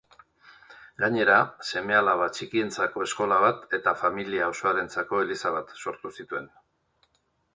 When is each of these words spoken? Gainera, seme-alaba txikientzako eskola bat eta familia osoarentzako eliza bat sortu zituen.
Gainera, 1.01 1.35
seme-alaba 1.71 2.29
txikientzako 2.37 3.03
eskola 3.09 3.37
bat 3.45 3.77
eta 3.79 3.95
familia 4.05 4.49
osoarentzako 4.55 5.23
eliza 5.27 5.51
bat 5.59 5.75
sortu 5.83 6.15
zituen. 6.21 6.49